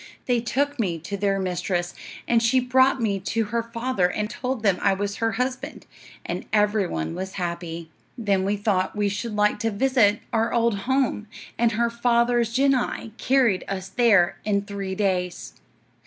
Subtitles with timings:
[0.25, 1.93] "'They took me to their mistress,
[2.27, 5.85] and she brought me to her father and told him I was her husband;
[6.25, 7.91] and everybody was happy.
[8.17, 13.11] "'Then we thought we should like to visit our old home, and her father's genii
[13.19, 15.53] carried us there in three days.